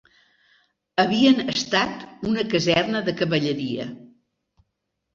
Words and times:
Havien 1.03 1.53
estat 1.53 2.07
una 2.31 2.49
caserna 2.57 3.05
de 3.13 3.17
cavalleria 3.23 3.91